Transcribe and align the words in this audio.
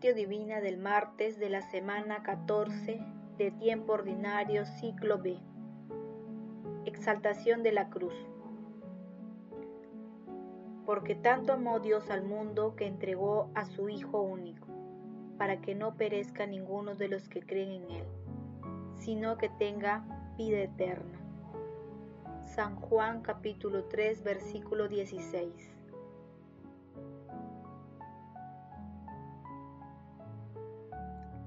Divina 0.00 0.60
del 0.60 0.78
martes 0.78 1.38
de 1.38 1.50
la 1.50 1.60
semana 1.60 2.22
14 2.22 3.00
de 3.36 3.50
tiempo 3.50 3.92
ordinario 3.92 4.64
ciclo 4.64 5.18
B. 5.18 5.36
Exaltación 6.86 7.64
de 7.64 7.72
la 7.72 7.90
cruz. 7.90 8.14
Porque 10.86 11.14
tanto 11.16 11.52
amó 11.52 11.80
Dios 11.80 12.10
al 12.10 12.22
mundo 12.22 12.74
que 12.74 12.86
entregó 12.86 13.50
a 13.54 13.66
su 13.66 13.88
Hijo 13.90 14.22
único, 14.22 14.68
para 15.36 15.60
que 15.60 15.74
no 15.74 15.96
perezca 15.96 16.46
ninguno 16.46 16.94
de 16.94 17.08
los 17.08 17.28
que 17.28 17.42
creen 17.42 17.82
en 17.82 17.90
Él, 17.90 18.04
sino 18.98 19.36
que 19.36 19.50
tenga 19.50 20.04
vida 20.38 20.60
eterna. 20.60 21.18
San 22.46 22.76
Juan 22.76 23.20
capítulo 23.20 23.84
3 23.84 24.22
versículo 24.22 24.88
16. 24.88 25.77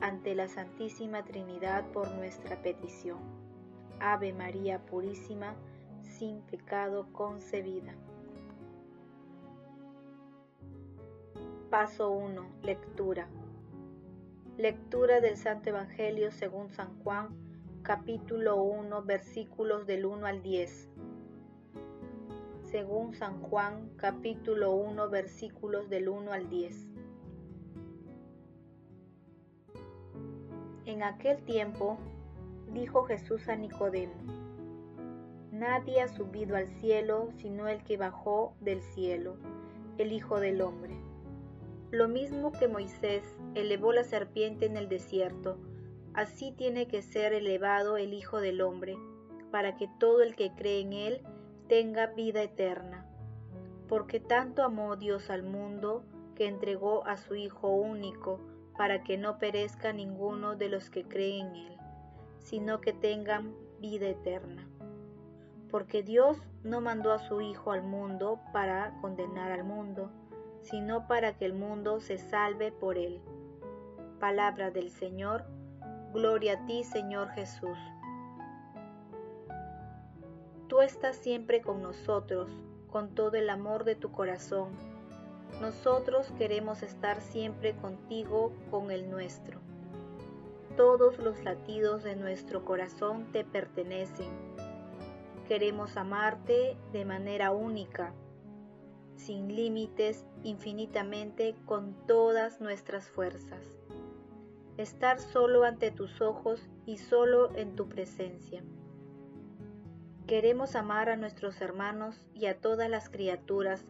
ante 0.00 0.34
la 0.34 0.48
Santísima 0.48 1.24
Trinidad 1.24 1.84
por 1.92 2.10
nuestra 2.12 2.60
petición. 2.62 3.18
Ave 4.00 4.32
María 4.32 4.78
Purísima, 4.86 5.54
sin 6.02 6.40
pecado 6.42 7.06
concebida. 7.12 7.94
Paso 11.70 12.10
1. 12.10 12.46
Lectura. 12.62 13.28
Lectura 14.56 15.20
del 15.20 15.36
Santo 15.36 15.70
Evangelio 15.70 16.30
según 16.32 16.70
San 16.70 16.98
Juan, 17.02 17.28
capítulo 17.82 18.62
1, 18.62 19.02
versículos 19.02 19.86
del 19.86 20.06
1 20.06 20.26
al 20.26 20.42
10. 20.42 20.88
Según 22.64 23.14
San 23.14 23.40
Juan, 23.42 23.90
capítulo 23.96 24.72
1, 24.72 25.08
versículos 25.10 25.88
del 25.88 26.08
1 26.08 26.32
al 26.32 26.48
10. 26.48 26.89
En 30.86 31.02
aquel 31.02 31.42
tiempo 31.42 31.98
dijo 32.72 33.04
Jesús 33.04 33.48
a 33.48 33.56
Nicodemo, 33.56 34.14
Nadie 35.52 36.00
ha 36.00 36.08
subido 36.08 36.56
al 36.56 36.68
cielo 36.68 37.28
sino 37.36 37.68
el 37.68 37.84
que 37.84 37.98
bajó 37.98 38.54
del 38.60 38.80
cielo, 38.82 39.36
el 39.98 40.12
Hijo 40.12 40.40
del 40.40 40.62
Hombre. 40.62 40.94
Lo 41.90 42.08
mismo 42.08 42.52
que 42.52 42.66
Moisés 42.66 43.36
elevó 43.54 43.92
la 43.92 44.04
serpiente 44.04 44.64
en 44.64 44.76
el 44.76 44.88
desierto, 44.88 45.58
así 46.14 46.52
tiene 46.52 46.86
que 46.86 47.02
ser 47.02 47.34
elevado 47.34 47.98
el 47.98 48.14
Hijo 48.14 48.40
del 48.40 48.62
Hombre, 48.62 48.96
para 49.50 49.76
que 49.76 49.88
todo 49.98 50.22
el 50.22 50.34
que 50.34 50.52
cree 50.54 50.80
en 50.80 50.92
él 50.94 51.20
tenga 51.68 52.06
vida 52.06 52.42
eterna. 52.42 53.06
Porque 53.86 54.18
tanto 54.18 54.62
amó 54.62 54.96
Dios 54.96 55.28
al 55.28 55.42
mundo 55.42 56.04
que 56.36 56.46
entregó 56.46 57.06
a 57.06 57.16
su 57.16 57.34
Hijo 57.34 57.68
único, 57.68 58.40
para 58.76 59.02
que 59.02 59.18
no 59.18 59.38
perezca 59.38 59.92
ninguno 59.92 60.56
de 60.56 60.68
los 60.68 60.90
que 60.90 61.04
creen 61.04 61.48
en 61.48 61.56
Él, 61.56 61.76
sino 62.38 62.80
que 62.80 62.92
tengan 62.92 63.54
vida 63.80 64.08
eterna. 64.08 64.66
Porque 65.70 66.02
Dios 66.02 66.38
no 66.64 66.80
mandó 66.80 67.12
a 67.12 67.18
su 67.18 67.40
Hijo 67.40 67.72
al 67.72 67.82
mundo 67.82 68.40
para 68.52 68.92
condenar 69.00 69.52
al 69.52 69.64
mundo, 69.64 70.10
sino 70.62 71.06
para 71.06 71.36
que 71.36 71.44
el 71.44 71.54
mundo 71.54 72.00
se 72.00 72.18
salve 72.18 72.72
por 72.72 72.98
Él. 72.98 73.20
Palabra 74.18 74.70
del 74.70 74.90
Señor, 74.90 75.44
gloria 76.12 76.54
a 76.54 76.66
ti 76.66 76.84
Señor 76.84 77.28
Jesús. 77.30 77.78
Tú 80.68 80.80
estás 80.80 81.16
siempre 81.16 81.62
con 81.62 81.82
nosotros, 81.82 82.50
con 82.88 83.14
todo 83.14 83.36
el 83.36 83.50
amor 83.50 83.84
de 83.84 83.94
tu 83.94 84.12
corazón 84.12 84.89
nosotros 85.60 86.32
queremos 86.38 86.82
estar 86.82 87.20
siempre 87.20 87.74
contigo 87.76 88.52
con 88.70 88.90
el 88.90 89.10
nuestro. 89.10 89.60
Todos 90.76 91.18
los 91.18 91.42
latidos 91.44 92.02
de 92.02 92.16
nuestro 92.16 92.64
corazón 92.64 93.30
te 93.32 93.44
pertenecen. 93.44 94.30
Queremos 95.48 95.96
amarte 95.96 96.76
de 96.92 97.04
manera 97.04 97.50
única, 97.50 98.14
sin 99.16 99.54
límites, 99.54 100.24
infinitamente, 100.44 101.54
con 101.66 101.94
todas 102.06 102.60
nuestras 102.60 103.08
fuerzas. 103.08 103.78
Estar 104.76 105.20
solo 105.20 105.64
ante 105.64 105.90
tus 105.90 106.20
ojos 106.20 106.68
y 106.86 106.98
solo 106.98 107.54
en 107.56 107.76
tu 107.76 107.88
presencia. 107.88 108.62
Queremos 110.26 110.76
amar 110.76 111.10
a 111.10 111.16
nuestros 111.16 111.60
hermanos 111.60 112.24
y 112.34 112.46
a 112.46 112.60
todas 112.60 112.88
las 112.88 113.10
criaturas 113.10 113.84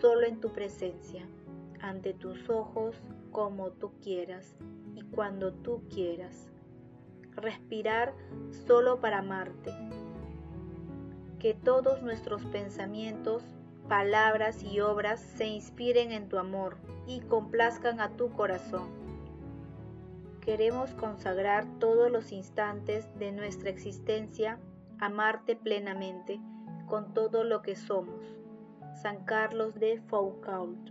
solo 0.00 0.26
en 0.26 0.40
tu 0.40 0.50
presencia, 0.50 1.26
ante 1.80 2.14
tus 2.14 2.48
ojos, 2.48 2.96
como 3.30 3.70
tú 3.70 3.92
quieras 4.02 4.56
y 4.94 5.02
cuando 5.02 5.52
tú 5.52 5.82
quieras. 5.92 6.48
Respirar 7.34 8.14
solo 8.66 9.00
para 9.00 9.18
amarte. 9.18 9.72
Que 11.38 11.54
todos 11.54 12.02
nuestros 12.02 12.44
pensamientos, 12.46 13.42
palabras 13.88 14.62
y 14.62 14.80
obras 14.80 15.20
se 15.20 15.46
inspiren 15.46 16.12
en 16.12 16.28
tu 16.28 16.38
amor 16.38 16.76
y 17.06 17.20
complazcan 17.20 18.00
a 18.00 18.16
tu 18.16 18.32
corazón. 18.32 18.88
Queremos 20.40 20.90
consagrar 20.94 21.66
todos 21.78 22.10
los 22.10 22.32
instantes 22.32 23.08
de 23.18 23.32
nuestra 23.32 23.70
existencia, 23.70 24.58
amarte 24.98 25.56
plenamente 25.56 26.40
con 26.86 27.14
todo 27.14 27.44
lo 27.44 27.62
que 27.62 27.76
somos 27.76 28.41
San 29.00 29.24
Carlos 29.24 29.74
de 29.80 30.00
Foucault. 30.08 30.90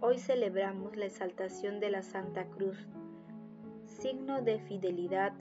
Hoy 0.00 0.18
celebramos 0.18 0.96
la 0.96 1.06
exaltación 1.06 1.80
de 1.80 1.90
la 1.90 2.02
Santa 2.02 2.44
Cruz, 2.46 2.86
signo 3.86 4.42
de 4.42 4.60
fidelidad, 4.60 5.32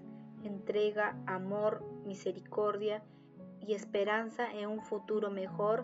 entrega, 0.44 1.16
amor, 1.28 1.84
misericordia 2.06 3.04
y 3.60 3.74
esperanza 3.74 4.52
en 4.52 4.70
un 4.70 4.82
futuro 4.82 5.30
mejor 5.30 5.84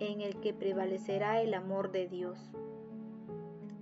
en 0.00 0.20
el 0.20 0.40
que 0.40 0.52
prevalecerá 0.52 1.40
el 1.40 1.54
amor 1.54 1.92
de 1.92 2.08
Dios. 2.08 2.38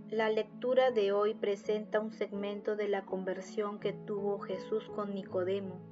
La 0.09 0.29
lectura 0.29 0.91
de 0.91 1.13
hoy 1.13 1.35
presenta 1.35 2.01
un 2.01 2.13
segmento 2.13 2.77
de 2.77 2.89
la 2.89 3.07
conversión 3.07 3.81
que 3.81 3.93
tuvo 3.93 4.39
Jesús 4.39 4.89
con 4.95 5.15
Nicodemo 5.15 5.92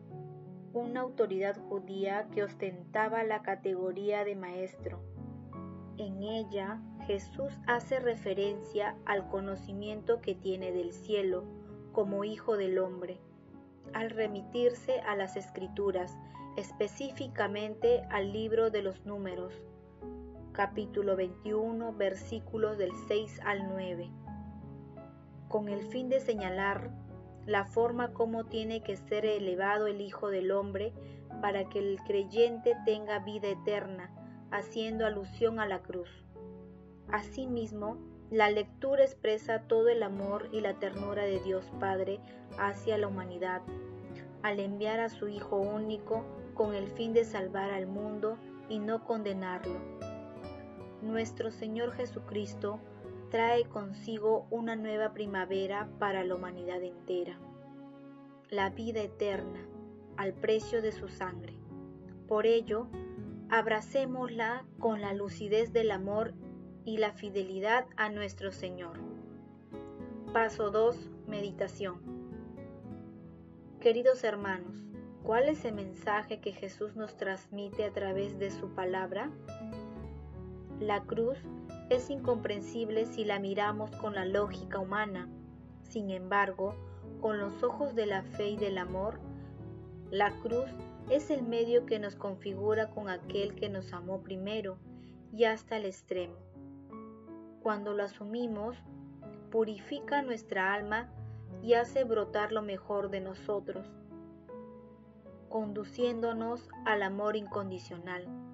una 0.72 1.00
autoridad 1.00 1.56
judía 1.68 2.28
que 2.32 2.44
ostentaba 2.44 3.24
la 3.24 3.42
categoría 3.42 4.24
de 4.24 4.36
maestro. 4.36 5.00
En 5.96 6.22
ella, 6.22 6.80
Jesús 7.06 7.52
hace 7.66 7.98
referencia 7.98 8.96
al 9.04 9.28
conocimiento 9.28 10.20
que 10.20 10.34
tiene 10.34 10.72
del 10.72 10.92
cielo 10.92 11.44
como 11.92 12.24
Hijo 12.24 12.56
del 12.56 12.78
Hombre, 12.78 13.18
al 13.92 14.10
remitirse 14.10 15.00
a 15.00 15.16
las 15.16 15.36
Escrituras, 15.36 16.16
específicamente 16.56 18.02
al 18.10 18.32
libro 18.32 18.70
de 18.70 18.82
los 18.82 19.04
números, 19.04 19.60
capítulo 20.52 21.16
21, 21.16 21.92
versículos 21.94 22.78
del 22.78 22.92
6 23.08 23.40
al 23.44 23.68
9, 23.68 24.10
con 25.48 25.68
el 25.68 25.82
fin 25.82 26.08
de 26.08 26.20
señalar 26.20 26.90
la 27.46 27.64
forma 27.64 28.12
como 28.12 28.44
tiene 28.44 28.82
que 28.82 28.96
ser 28.96 29.24
elevado 29.24 29.86
el 29.86 30.00
Hijo 30.00 30.28
del 30.28 30.50
Hombre 30.50 30.92
para 31.40 31.68
que 31.68 31.78
el 31.78 31.98
creyente 32.06 32.76
tenga 32.84 33.18
vida 33.20 33.48
eterna, 33.48 34.10
haciendo 34.50 35.06
alusión 35.06 35.58
a 35.60 35.66
la 35.66 35.80
cruz. 35.80 36.08
Asimismo, 37.08 37.96
la 38.30 38.50
lectura 38.50 39.02
expresa 39.02 39.62
todo 39.62 39.88
el 39.88 40.02
amor 40.02 40.48
y 40.52 40.60
la 40.60 40.74
ternura 40.74 41.24
de 41.24 41.40
Dios 41.40 41.70
Padre 41.80 42.20
hacia 42.58 42.98
la 42.98 43.08
humanidad, 43.08 43.62
al 44.42 44.60
enviar 44.60 45.00
a 45.00 45.08
su 45.08 45.28
Hijo 45.28 45.56
único 45.56 46.24
con 46.54 46.74
el 46.74 46.88
fin 46.88 47.12
de 47.12 47.24
salvar 47.24 47.70
al 47.70 47.86
mundo 47.86 48.36
y 48.68 48.78
no 48.78 49.04
condenarlo. 49.04 49.80
Nuestro 51.02 51.50
Señor 51.50 51.92
Jesucristo 51.92 52.78
trae 53.30 53.64
consigo 53.64 54.46
una 54.50 54.74
nueva 54.76 55.12
primavera 55.12 55.88
para 55.98 56.24
la 56.24 56.34
humanidad 56.34 56.82
entera, 56.82 57.38
la 58.50 58.70
vida 58.70 59.00
eterna 59.00 59.60
al 60.16 60.34
precio 60.34 60.82
de 60.82 60.92
su 60.92 61.08
sangre. 61.08 61.54
Por 62.26 62.46
ello, 62.46 62.88
abracémosla 63.48 64.64
con 64.78 65.00
la 65.00 65.14
lucidez 65.14 65.72
del 65.72 65.92
amor 65.92 66.34
y 66.84 66.98
la 66.98 67.12
fidelidad 67.12 67.86
a 67.96 68.10
nuestro 68.10 68.50
Señor. 68.50 68.98
Paso 70.32 70.70
2. 70.70 71.08
Meditación. 71.28 72.00
Queridos 73.80 74.24
hermanos, 74.24 74.82
¿cuál 75.22 75.48
es 75.48 75.64
el 75.64 75.74
mensaje 75.74 76.40
que 76.40 76.52
Jesús 76.52 76.96
nos 76.96 77.16
transmite 77.16 77.84
a 77.84 77.92
través 77.92 78.38
de 78.38 78.50
su 78.50 78.68
palabra? 78.74 79.30
La 80.80 81.02
cruz 81.04 81.38
es 81.90 82.08
incomprensible 82.08 83.04
si 83.04 83.24
la 83.24 83.40
miramos 83.40 83.90
con 83.96 84.14
la 84.14 84.24
lógica 84.24 84.78
humana. 84.78 85.28
Sin 85.82 86.10
embargo, 86.10 86.76
con 87.20 87.38
los 87.40 87.64
ojos 87.64 87.96
de 87.96 88.06
la 88.06 88.22
fe 88.22 88.50
y 88.50 88.56
del 88.56 88.78
amor, 88.78 89.18
la 90.10 90.30
cruz 90.40 90.70
es 91.10 91.30
el 91.30 91.42
medio 91.42 91.86
que 91.86 91.98
nos 91.98 92.14
configura 92.14 92.90
con 92.90 93.08
aquel 93.08 93.56
que 93.56 93.68
nos 93.68 93.92
amó 93.92 94.22
primero 94.22 94.78
y 95.32 95.44
hasta 95.44 95.76
el 95.76 95.84
extremo. 95.84 96.36
Cuando 97.60 97.92
lo 97.92 98.04
asumimos, 98.04 98.76
purifica 99.50 100.22
nuestra 100.22 100.72
alma 100.72 101.10
y 101.60 101.74
hace 101.74 102.04
brotar 102.04 102.52
lo 102.52 102.62
mejor 102.62 103.10
de 103.10 103.20
nosotros, 103.20 103.84
conduciéndonos 105.48 106.68
al 106.86 107.02
amor 107.02 107.34
incondicional. 107.34 108.49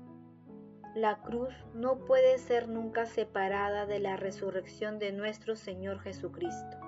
La 0.96 1.18
cruz 1.18 1.52
no 1.74 1.98
puede 1.98 2.38
ser 2.38 2.70
nunca 2.70 3.04
separada 3.04 3.84
de 3.84 3.98
la 3.98 4.16
resurrección 4.16 4.98
de 4.98 5.12
nuestro 5.12 5.54
Señor 5.54 6.00
Jesucristo. 6.00 6.78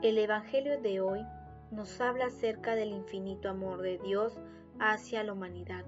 El 0.00 0.18
Evangelio 0.18 0.80
de 0.80 1.00
hoy 1.00 1.26
nos 1.72 2.00
habla 2.00 2.26
acerca 2.26 2.76
del 2.76 2.92
infinito 2.92 3.48
amor 3.48 3.82
de 3.82 3.98
Dios 3.98 4.38
hacia 4.78 5.24
la 5.24 5.32
humanidad. 5.32 5.84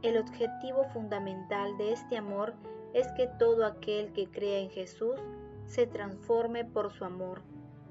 El 0.00 0.16
objetivo 0.16 0.84
fundamental 0.84 1.76
de 1.76 1.92
este 1.92 2.16
amor 2.16 2.54
es 2.94 3.06
que 3.12 3.26
todo 3.38 3.66
aquel 3.66 4.10
que 4.14 4.30
crea 4.30 4.60
en 4.60 4.70
Jesús 4.70 5.20
se 5.66 5.86
transforme 5.86 6.64
por 6.64 6.90
su 6.94 7.04
amor 7.04 7.42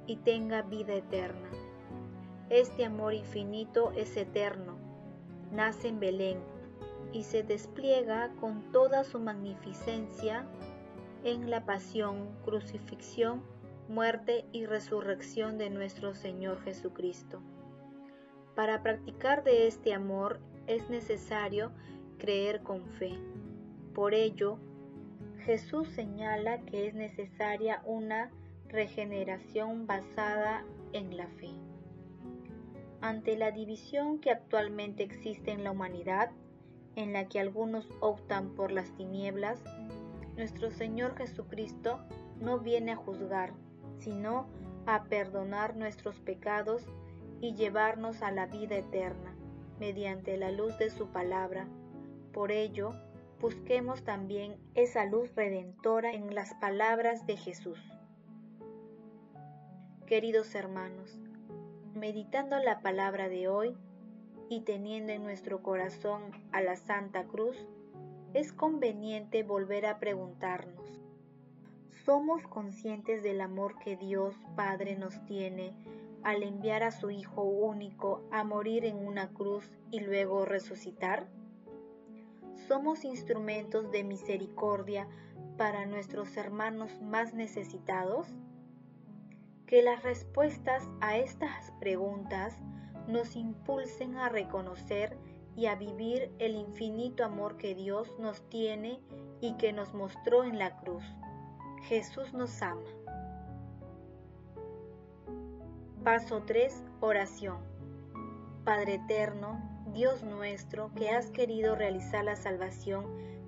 y 0.07 0.15
tenga 0.15 0.63
vida 0.63 0.95
eterna. 0.95 1.51
Este 2.49 2.85
amor 2.85 3.13
infinito 3.13 3.91
es 3.91 4.17
eterno, 4.17 4.79
nace 5.51 5.89
en 5.89 5.99
Belén 5.99 6.52
y 7.13 7.23
se 7.23 7.43
despliega 7.43 8.31
con 8.41 8.71
toda 8.71 9.03
su 9.03 9.19
magnificencia 9.19 10.45
en 11.23 11.49
la 11.49 11.65
pasión, 11.65 12.29
crucifixión, 12.43 13.43
muerte 13.87 14.45
y 14.51 14.65
resurrección 14.65 15.57
de 15.57 15.69
nuestro 15.69 16.15
Señor 16.15 16.61
Jesucristo. 16.63 17.41
Para 18.55 18.81
practicar 18.81 19.43
de 19.43 19.67
este 19.67 19.93
amor 19.93 20.39
es 20.67 20.89
necesario 20.89 21.71
creer 22.17 22.61
con 22.63 22.85
fe. 22.85 23.13
Por 23.93 24.13
ello, 24.13 24.57
Jesús 25.45 25.87
señala 25.89 26.61
que 26.61 26.87
es 26.87 26.93
necesaria 26.93 27.81
una 27.85 28.31
regeneración 28.69 29.85
basada 29.85 30.65
en 30.93 31.15
la 31.15 31.27
fe. 31.27 31.51
Ante 33.01 33.37
la 33.37 33.51
división 33.51 34.19
que 34.19 34.31
actualmente 34.31 35.03
existe 35.03 35.51
en 35.51 35.63
la 35.63 35.71
humanidad, 35.71 36.31
en 36.95 37.13
la 37.13 37.27
que 37.27 37.39
algunos 37.39 37.87
optan 37.99 38.49
por 38.55 38.71
las 38.71 38.91
tinieblas, 38.95 39.63
nuestro 40.35 40.71
Señor 40.71 41.15
Jesucristo 41.15 41.99
no 42.39 42.59
viene 42.59 42.91
a 42.91 42.95
juzgar, 42.95 43.53
sino 43.99 44.47
a 44.85 45.03
perdonar 45.03 45.75
nuestros 45.75 46.19
pecados 46.19 46.83
y 47.41 47.55
llevarnos 47.55 48.21
a 48.21 48.31
la 48.31 48.47
vida 48.47 48.75
eterna 48.75 49.35
mediante 49.79 50.37
la 50.37 50.51
luz 50.51 50.77
de 50.77 50.89
su 50.89 51.07
palabra. 51.07 51.67
Por 52.31 52.51
ello, 52.51 52.91
busquemos 53.39 54.03
también 54.03 54.57
esa 54.75 55.05
luz 55.05 55.33
redentora 55.35 56.13
en 56.13 56.33
las 56.33 56.53
palabras 56.55 57.25
de 57.27 57.37
Jesús. 57.37 57.79
Queridos 60.05 60.53
hermanos, 60.55 61.19
meditando 61.93 62.57
la 62.59 62.79
palabra 62.79 63.29
de 63.29 63.47
hoy 63.47 63.77
y 64.49 64.61
teniendo 64.61 65.13
en 65.13 65.23
nuestro 65.23 65.61
corazón 65.61 66.21
a 66.51 66.61
la 66.61 66.75
Santa 66.75 67.25
Cruz, 67.25 67.57
es 68.33 68.51
conveniente 68.51 69.43
volver 69.43 69.85
a 69.85 69.99
preguntarnos, 69.99 71.01
¿somos 72.05 72.43
conscientes 72.47 73.23
del 73.23 73.41
amor 73.41 73.77
que 73.79 73.95
Dios 73.95 74.35
Padre 74.55 74.95
nos 74.95 75.23
tiene 75.25 75.73
al 76.23 76.43
enviar 76.43 76.83
a 76.83 76.91
su 76.91 77.11
Hijo 77.11 77.43
único 77.43 78.21
a 78.31 78.43
morir 78.43 78.85
en 78.85 78.97
una 78.97 79.29
cruz 79.29 79.69
y 79.91 79.99
luego 79.99 80.45
resucitar? 80.45 81.27
somos 82.67 83.03
instrumentos 83.03 83.91
de 83.91 84.03
misericordia 84.03 85.07
para 85.57 85.85
nuestros 85.85 86.35
hermanos 86.37 87.01
más 87.01 87.33
necesitados? 87.33 88.27
Que 89.67 89.81
las 89.81 90.03
respuestas 90.03 90.87
a 91.01 91.17
estas 91.17 91.71
preguntas 91.79 92.55
nos 93.07 93.35
impulsen 93.35 94.17
a 94.17 94.29
reconocer 94.29 95.17
y 95.55 95.67
a 95.67 95.75
vivir 95.75 96.31
el 96.39 96.55
infinito 96.55 97.23
amor 97.23 97.57
que 97.57 97.75
Dios 97.75 98.17
nos 98.19 98.41
tiene 98.49 98.99
y 99.41 99.53
que 99.57 99.73
nos 99.73 99.93
mostró 99.93 100.43
en 100.43 100.57
la 100.57 100.77
cruz. 100.77 101.03
Jesús 101.83 102.33
nos 102.33 102.61
ama. 102.61 102.81
Paso 106.03 106.43
3. 106.45 106.83
Oración. 107.01 107.57
Padre 108.63 108.95
eterno, 108.95 109.61
Dios 109.93 110.23
nuestro, 110.23 110.91
que 110.95 111.09
has 111.09 111.29
querido 111.31 111.75
realizar 111.75 112.23
la 112.23 112.35
salvación 112.35 113.05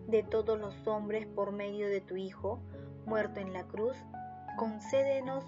de 0.08 0.24
todos 0.24 0.60
los 0.60 0.88
hombres 0.88 1.26
por 1.26 1.52
medio 1.52 1.88
de 1.88 2.02
tu 2.02 2.16
Hijo, 2.16 2.60
muerto 3.06 3.40
en 3.40 3.54
la 3.54 3.64
cruz, 3.64 3.98
concédenos, 4.58 5.44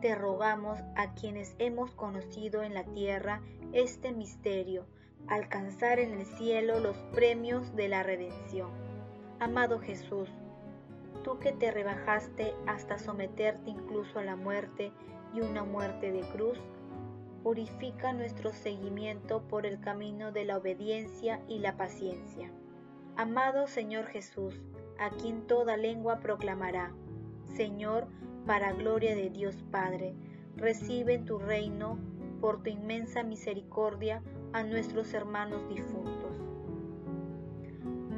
te 0.00 0.14
rogamos, 0.14 0.78
a 0.94 1.14
quienes 1.14 1.54
hemos 1.58 1.90
conocido 1.92 2.62
en 2.62 2.74
la 2.74 2.84
tierra 2.84 3.40
este 3.72 4.12
misterio, 4.12 4.86
alcanzar 5.28 5.98
en 5.98 6.12
el 6.14 6.26
cielo 6.26 6.80
los 6.80 6.96
premios 7.14 7.74
de 7.74 7.88
la 7.88 8.02
redención. 8.02 8.70
Amado 9.40 9.80
Jesús, 9.80 10.30
tú 11.22 11.38
que 11.38 11.52
te 11.52 11.70
rebajaste 11.70 12.54
hasta 12.66 12.98
someterte 12.98 13.70
incluso 13.70 14.18
a 14.18 14.24
la 14.24 14.36
muerte 14.36 14.92
y 15.34 15.40
una 15.40 15.64
muerte 15.64 16.12
de 16.12 16.20
cruz, 16.20 16.58
purifica 17.42 18.12
nuestro 18.12 18.52
seguimiento 18.52 19.42
por 19.42 19.66
el 19.66 19.80
camino 19.80 20.32
de 20.32 20.44
la 20.44 20.56
obediencia 20.56 21.40
y 21.48 21.58
la 21.58 21.76
paciencia. 21.76 22.50
Amado 23.16 23.66
Señor 23.66 24.06
Jesús, 24.06 24.60
a 24.98 25.10
quien 25.10 25.46
toda 25.46 25.76
lengua 25.76 26.20
proclamará, 26.20 26.92
Señor, 27.54 28.08
para 28.46 28.72
gloria 28.72 29.14
de 29.16 29.28
Dios 29.28 29.56
Padre, 29.70 30.14
recibe 30.56 31.14
en 31.14 31.24
tu 31.24 31.38
reino, 31.38 31.98
por 32.40 32.62
tu 32.62 32.70
inmensa 32.70 33.22
misericordia, 33.22 34.22
a 34.52 34.62
nuestros 34.62 35.12
hermanos 35.12 35.68
difuntos. 35.68 36.40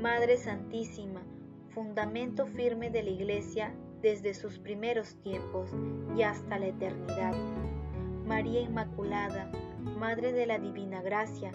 Madre 0.01 0.37
Santísima, 0.37 1.23
fundamento 1.71 2.47
firme 2.47 2.91
de 2.91 3.03
la 3.03 3.11
Iglesia 3.11 3.75
desde 4.03 4.35
sus 4.35 4.59
primeros 4.59 5.17
tiempos 5.23 5.71
y 6.17 6.23
hasta 6.23 6.59
la 6.59 6.67
eternidad 6.67 7.35
María 8.27 8.61
Inmaculada, 8.61 9.51
Madre 9.99 10.33
de 10.33 10.47
la 10.47 10.59
Divina 10.59 11.01
Gracia, 11.01 11.51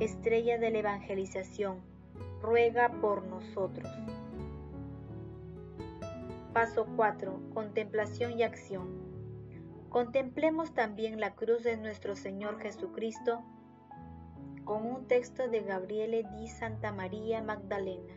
Estrella 0.00 0.58
de 0.58 0.70
la 0.70 0.78
Evangelización, 0.78 1.78
ruega 2.42 2.88
por 3.00 3.24
nosotros. 3.24 3.88
Paso 6.58 6.88
4. 6.96 7.50
Contemplación 7.54 8.36
y 8.36 8.42
acción. 8.42 8.88
Contemplemos 9.90 10.74
también 10.74 11.20
la 11.20 11.36
cruz 11.36 11.62
de 11.62 11.76
nuestro 11.76 12.16
Señor 12.16 12.58
Jesucristo 12.58 13.44
con 14.64 14.84
un 14.84 15.06
texto 15.06 15.46
de 15.46 15.60
Gabriele 15.60 16.24
di 16.36 16.48
Santa 16.48 16.90
María 16.90 17.40
Magdalena. 17.44 18.12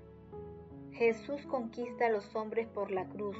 Jesús 0.91 1.45
conquista 1.45 2.07
a 2.07 2.09
los 2.09 2.35
hombres 2.35 2.67
por 2.67 2.89
la 2.89 3.07
cruz, 3.07 3.37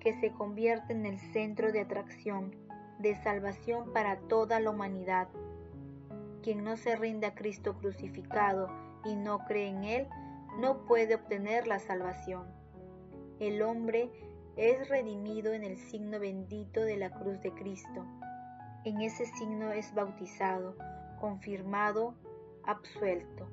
que 0.00 0.18
se 0.20 0.32
convierte 0.32 0.94
en 0.94 1.04
el 1.04 1.18
centro 1.18 1.70
de 1.70 1.82
atracción 1.82 2.56
de 2.98 3.16
salvación 3.16 3.92
para 3.92 4.20
toda 4.20 4.58
la 4.58 4.70
humanidad. 4.70 5.28
Quien 6.42 6.64
no 6.64 6.78
se 6.78 6.96
rinde 6.96 7.26
a 7.26 7.34
Cristo 7.34 7.76
crucificado 7.76 8.70
y 9.04 9.16
no 9.16 9.40
cree 9.40 9.68
en 9.68 9.84
Él, 9.84 10.08
no 10.58 10.86
puede 10.86 11.16
obtener 11.16 11.66
la 11.66 11.78
salvación. 11.78 12.58
El 13.38 13.60
hombre 13.60 14.10
es 14.60 14.90
redimido 14.90 15.54
en 15.54 15.64
el 15.64 15.78
signo 15.78 16.20
bendito 16.20 16.82
de 16.82 16.98
la 16.98 17.08
cruz 17.08 17.40
de 17.40 17.50
Cristo. 17.50 18.04
En 18.84 19.00
ese 19.00 19.24
signo 19.24 19.72
es 19.72 19.94
bautizado, 19.94 20.76
confirmado, 21.18 22.14
absuelto. 22.64 23.48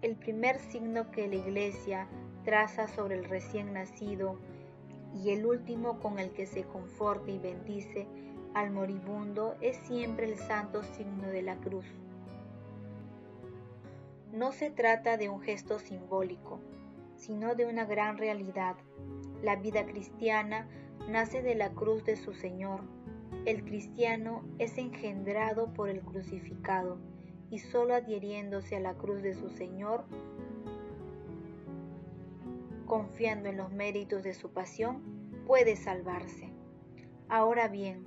El 0.00 0.16
primer 0.16 0.58
signo 0.58 1.10
que 1.10 1.28
la 1.28 1.34
Iglesia 1.34 2.08
traza 2.42 2.88
sobre 2.88 3.16
el 3.16 3.24
recién 3.24 3.74
nacido 3.74 4.38
y 5.14 5.28
el 5.28 5.44
último 5.44 6.00
con 6.00 6.18
el 6.18 6.32
que 6.32 6.46
se 6.46 6.64
conforta 6.64 7.30
y 7.30 7.38
bendice 7.38 8.06
al 8.54 8.70
moribundo 8.70 9.56
es 9.60 9.76
siempre 9.76 10.24
el 10.24 10.38
santo 10.38 10.82
signo 10.84 11.28
de 11.28 11.42
la 11.42 11.56
cruz. 11.56 11.84
No 14.32 14.52
se 14.52 14.70
trata 14.70 15.18
de 15.18 15.28
un 15.28 15.42
gesto 15.42 15.78
simbólico, 15.78 16.60
sino 17.22 17.54
de 17.54 17.66
una 17.66 17.84
gran 17.84 18.18
realidad. 18.18 18.76
La 19.42 19.54
vida 19.54 19.86
cristiana 19.86 20.66
nace 21.08 21.40
de 21.40 21.54
la 21.54 21.70
cruz 21.70 22.04
de 22.04 22.16
su 22.16 22.34
Señor. 22.34 22.80
El 23.46 23.64
cristiano 23.64 24.44
es 24.58 24.76
engendrado 24.76 25.72
por 25.72 25.88
el 25.88 26.00
crucificado 26.00 26.98
y 27.48 27.60
solo 27.60 27.94
adhiriéndose 27.94 28.76
a 28.76 28.80
la 28.80 28.94
cruz 28.94 29.22
de 29.22 29.34
su 29.34 29.50
Señor, 29.50 30.04
confiando 32.86 33.48
en 33.48 33.56
los 33.56 33.70
méritos 33.70 34.24
de 34.24 34.34
su 34.34 34.50
pasión, 34.50 35.00
puede 35.46 35.76
salvarse. 35.76 36.50
Ahora 37.28 37.68
bien, 37.68 38.04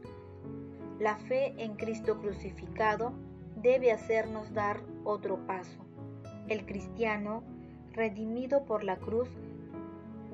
la 0.99 1.15
fe 1.15 1.53
en 1.57 1.75
Cristo 1.75 2.19
crucificado 2.19 3.13
debe 3.55 3.93
hacernos 3.93 4.53
dar 4.53 4.81
otro 5.05 5.45
paso. 5.47 5.85
El 6.49 6.65
cristiano, 6.65 7.43
redimido 7.95 8.65
por 8.65 8.83
la 8.83 8.97
cruz, 8.97 9.29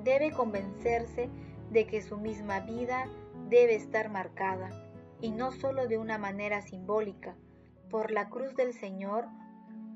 debe 0.03 0.32
convencerse 0.32 1.30
de 1.70 1.88
que 1.88 2.01
su 2.01 2.18
misma 2.18 2.60
vida 2.62 3.06
debe 3.50 3.75
estar 3.75 4.10
marcada, 4.10 4.70
y 5.22 5.32
no 5.32 5.51
solo 5.51 5.88
de 5.88 5.98
una 5.98 6.18
manera 6.18 6.62
simbólica, 6.62 7.36
por 7.89 8.12
la 8.12 8.30
cruz 8.30 8.56
del 8.56 8.74
Señor, 8.74 9.25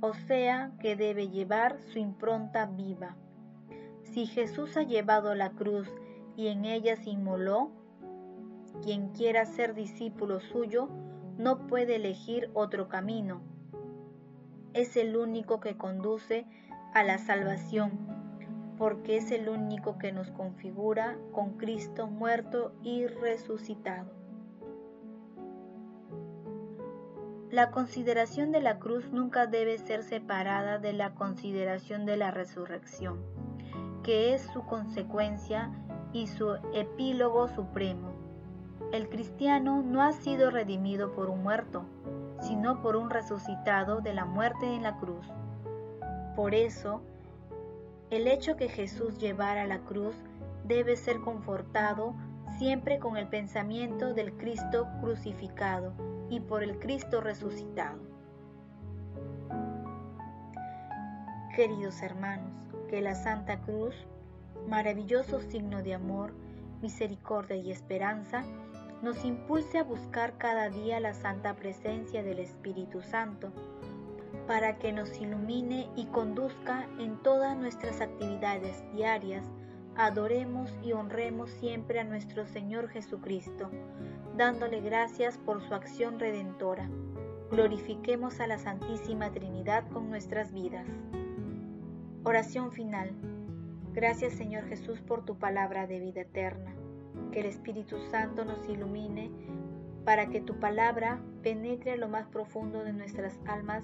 o 0.02 0.14
sea 0.14 0.72
que 0.80 0.96
debe 0.96 1.30
llevar 1.30 1.82
su 1.82 2.00
impronta 2.00 2.66
viva. 2.66 3.16
Si 4.04 4.28
Jesús 4.28 4.78
ha 4.78 4.84
llevado 4.84 5.34
la 5.34 5.52
cruz 5.52 5.90
y 6.36 6.48
en 6.48 6.66
ella 6.66 6.96
se 6.98 7.10
inmoló, 7.10 7.72
quien 8.84 9.10
quiera 9.10 9.46
ser 9.46 9.74
discípulo 9.74 10.40
suyo 10.40 10.90
no 11.38 11.68
puede 11.68 11.96
elegir 11.96 12.52
otro 12.54 12.88
camino. 12.88 13.42
Es 14.74 14.96
el 14.98 15.18
único 15.18 15.60
que 15.60 15.78
conduce 15.78 16.46
a 16.96 17.04
la 17.04 17.18
salvación, 17.18 17.92
porque 18.78 19.18
es 19.18 19.30
el 19.32 19.50
único 19.50 19.98
que 19.98 20.14
nos 20.14 20.32
configura 20.32 21.18
con 21.34 21.58
Cristo 21.58 22.08
muerto 22.08 22.72
y 22.84 23.06
resucitado. 23.06 24.10
La 27.52 27.70
consideración 27.72 28.54
de 28.54 28.62
la 28.62 28.80
cruz 28.80 29.12
nunca 29.12 29.46
debe 29.46 29.78
ser 29.78 30.04
separada 30.04 30.80
de 30.80 30.94
la 30.94 31.16
consideración 31.16 32.06
de 32.06 32.16
la 32.16 32.32
resurrección, 32.32 33.20
que 34.02 34.34
es 34.34 34.44
su 34.54 34.66
consecuencia 34.66 35.72
y 36.14 36.28
su 36.28 36.56
epílogo 36.74 37.50
supremo. 37.50 38.14
El 38.94 39.10
cristiano 39.10 39.82
no 39.82 40.02
ha 40.02 40.14
sido 40.14 40.50
redimido 40.50 41.12
por 41.14 41.30
un 41.30 41.44
muerto, 41.44 41.84
sino 42.40 42.82
por 42.82 42.96
un 42.96 43.10
resucitado 43.10 44.00
de 44.00 44.14
la 44.14 44.24
muerte 44.24 44.74
en 44.74 44.84
la 44.84 44.98
cruz. 44.98 45.28
Por 46.36 46.54
eso, 46.54 47.02
el 48.10 48.28
hecho 48.28 48.56
que 48.56 48.70
Jesús 48.70 49.18
llevara 49.20 49.66
la 49.66 49.80
cruz 49.80 50.16
debe 50.66 50.96
ser 50.96 51.22
confortado 51.22 52.14
siempre 52.58 53.00
con 53.00 53.18
el 53.18 53.28
pensamiento 53.28 54.14
del 54.14 54.34
Cristo 54.34 54.88
crucificado 55.02 55.94
y 56.30 56.40
por 56.40 56.64
el 56.64 56.80
Cristo 56.80 57.22
resucitado. 57.22 58.00
Queridos 61.56 62.02
hermanos, 62.02 62.52
que 62.90 63.02
la 63.02 63.16
Santa 63.16 63.62
Cruz, 63.62 63.96
maravilloso 64.68 65.40
signo 65.40 65.82
de 65.84 65.94
amor, 65.94 66.34
misericordia 66.82 67.56
y 67.56 67.72
esperanza, 67.72 68.44
nos 69.02 69.24
impulse 69.24 69.78
a 69.78 69.84
buscar 69.84 70.38
cada 70.38 70.70
día 70.70 71.00
la 71.00 71.14
santa 71.14 71.54
presencia 71.56 72.24
del 72.24 72.40
Espíritu 72.40 73.02
Santo, 73.02 73.52
para 74.48 74.78
que 74.78 74.92
nos 74.92 75.20
ilumine 75.20 75.90
y 75.96 76.06
conduzca 76.06 76.88
en 77.00 77.18
todas 77.24 77.58
nuestras 77.58 78.02
actividades 78.02 78.84
diarias, 78.94 79.46
adoremos 79.96 80.72
y 80.84 80.92
honremos 80.92 81.50
siempre 81.50 82.00
a 82.00 82.04
nuestro 82.04 82.46
Señor 82.46 82.90
Jesucristo, 82.90 83.70
dándole 84.36 84.82
gracias 84.82 85.38
por 85.38 85.62
su 85.62 85.74
acción 85.74 86.20
redentora. 86.20 86.90
Glorifiquemos 87.52 88.40
a 88.40 88.48
la 88.48 88.58
Santísima 88.58 89.32
Trinidad 89.32 89.88
con 89.90 90.10
nuestras 90.10 90.52
vidas. 90.52 90.88
Oración 92.24 92.72
final. 92.72 93.12
Gracias 93.94 94.34
Señor 94.34 94.66
Jesús 94.68 95.00
por 95.02 95.26
tu 95.26 95.38
palabra 95.38 95.88
de 95.88 96.00
vida 96.00 96.22
eterna. 96.22 96.74
Que 97.32 97.40
el 97.42 97.46
Espíritu 97.46 97.98
Santo 98.12 98.44
nos 98.44 98.68
ilumine 98.68 99.32
para 100.04 100.28
que 100.28 100.42
tu 100.42 100.60
palabra 100.60 101.20
penetre 101.42 101.94
a 101.94 101.98
lo 101.98 102.10
más 102.10 102.28
profundo 102.28 102.84
de 102.84 102.94
nuestras 102.94 103.40
almas 103.46 103.84